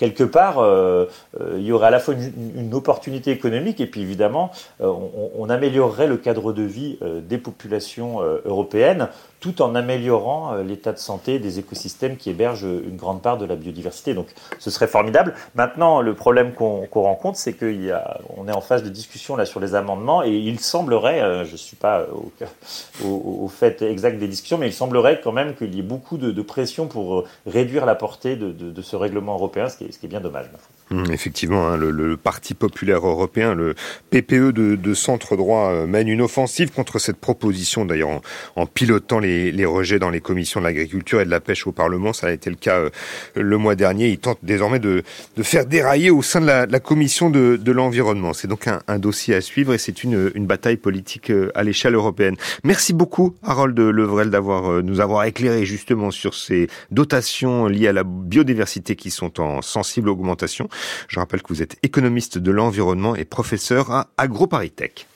quelque 0.00 0.24
part, 0.24 0.60
euh, 0.60 1.04
euh, 1.38 1.56
il 1.58 1.64
y 1.64 1.72
aurait 1.72 1.88
à 1.88 1.90
la 1.90 2.00
fois 2.00 2.14
une, 2.14 2.72
opportunité 2.72 3.32
économique 3.32 3.82
et 3.82 3.86
puis 3.86 4.00
évidemment, 4.00 4.50
euh, 4.80 4.90
on, 5.36 5.50
améliorerait 5.50 6.06
le 6.06 6.16
cadre 6.16 6.54
de 6.54 6.62
vie 6.62 6.98
des 7.28 7.36
populations 7.36 8.20
européennes 8.44 9.08
tout 9.40 9.62
en 9.62 9.74
améliorant 9.74 10.54
euh, 10.54 10.62
l'état 10.62 10.92
de 10.92 10.98
santé 10.98 11.38
des 11.38 11.58
écosystèmes 11.58 12.16
qui 12.16 12.30
hébergent 12.30 12.62
une 12.64 12.96
grande 12.96 13.22
part 13.22 13.38
de 13.38 13.46
la 13.46 13.56
biodiversité. 13.56 14.14
Donc 14.14 14.28
ce 14.58 14.70
serait 14.70 14.86
formidable. 14.86 15.34
Maintenant, 15.54 16.00
le 16.00 16.14
problème 16.14 16.52
qu'on 16.52 16.86
rencontre, 16.92 17.38
c'est 17.38 17.54
qu'on 17.54 18.48
est 18.48 18.52
en 18.52 18.60
phase 18.60 18.82
de 18.82 18.88
discussion 18.88 19.36
là 19.36 19.46
sur 19.46 19.60
les 19.60 19.74
amendements 19.74 20.22
et 20.22 20.30
il 20.30 20.60
semblerait, 20.60 21.20
euh, 21.22 21.44
je 21.44 21.52
ne 21.52 21.56
suis 21.56 21.76
pas 21.76 22.06
au, 23.04 23.48
fait 23.48 23.82
exact 23.82 24.18
des 24.18 24.28
discussions, 24.28 24.58
mais 24.58 24.68
il 24.68 24.72
semblerait 24.72 25.20
quand 25.22 25.32
même 25.32 25.54
qu'il 25.54 25.74
y 25.74 25.80
ait 25.80 25.82
beaucoup 25.82 26.18
de, 26.18 26.40
pression 26.42 26.86
pour 26.86 27.20
euh, 27.20 27.24
réduire 27.46 27.86
la 27.86 27.94
portée 27.94 28.36
de, 28.36 28.82
ce 28.82 28.96
règlement 28.96 29.34
européen, 29.34 29.68
ce 29.68 29.76
qui 29.76 29.84
est, 29.84 30.08
bien 30.08 30.20
dommage. 30.20 30.46
Hum, 30.92 31.04
effectivement, 31.12 31.68
hein, 31.68 31.76
le, 31.76 32.16
Parti 32.16 32.54
populaire 32.54 33.06
européen, 33.06 33.54
le 33.54 33.74
PPE 34.10 34.52
de, 34.52 34.94
centre 34.94 35.36
droit, 35.36 35.86
mène 35.86 36.08
une 36.08 36.20
offensive 36.20 36.70
contre 36.70 36.98
cette 36.98 37.16
proposition, 37.16 37.84
d'ailleurs 37.84 38.20
en, 38.56 38.66
pilotant 38.66 39.20
les 39.20 39.64
rejets 39.64 39.98
dans 39.98 40.10
les 40.10 40.20
commissions 40.20 40.60
de 40.60 40.64
l'agriculture 40.64 41.20
et 41.20 41.24
de 41.24 41.30
la 41.30 41.40
pêche 41.40 41.66
au 41.66 41.72
Parlement. 41.72 42.12
Ça 42.12 42.28
a 42.28 42.30
été 42.30 42.50
le 42.50 42.56
cas 42.56 42.78
euh, 42.78 42.90
le 43.34 43.56
mois 43.56 43.74
dernier. 43.74 44.08
Il 44.08 44.18
tente 44.18 44.38
désormais 44.42 44.78
de, 44.78 45.02
faire 45.42 45.66
dérailler 45.66 46.10
au 46.10 46.22
sein 46.22 46.40
de 46.40 46.46
la, 46.46 46.80
commission 46.80 47.30
de, 47.30 47.72
l'environnement. 47.72 48.32
C'est 48.32 48.48
donc 48.48 48.66
un, 48.66 48.98
dossier 48.98 49.34
à 49.34 49.40
suivre 49.40 49.74
et 49.74 49.78
c'est 49.78 50.04
une, 50.04 50.30
bataille 50.46 50.76
politique 50.76 51.30
euh, 51.30 51.50
à 51.54 51.62
l'échelle 51.62 51.94
européenne. 51.94 52.36
Merci 52.64 52.92
beaucoup, 52.92 53.34
Harold 53.44 53.78
Levrel, 53.78 54.30
d'avoir 54.30 54.70
euh, 54.70 54.82
nous 54.82 55.00
avoir 55.00 55.24
éclairé 55.24 55.64
justement 55.64 56.10
sur 56.10 56.34
ces 56.34 56.68
dotations 56.90 57.66
liées 57.66 57.88
à 57.88 57.92
la 57.92 58.04
biodiversité 58.04 58.96
qui 58.96 59.10
sont 59.10 59.40
en 59.40 59.62
sensible 59.62 60.08
augmentation. 60.08 60.68
Je 61.08 61.18
rappelle 61.18 61.42
que 61.42 61.48
vous 61.48 61.62
êtes 61.62 61.76
économiste 61.82 62.38
de 62.38 62.50
l'environnement 62.50 63.14
et 63.14 63.24
professeur 63.24 63.90
à 63.90 64.10
AgroParisTech. 64.16 65.06